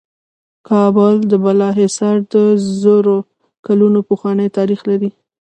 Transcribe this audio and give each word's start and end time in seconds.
د 0.03 0.03
کابل 0.69 1.13
د 1.31 1.31
بالا 1.43 1.69
حصار 1.79 2.17
د 2.33 2.35
زرو 2.81 3.17
کلونو 3.65 3.99
پخوانی 4.09 4.47
تاریخ 4.57 4.79
لري 4.89 5.09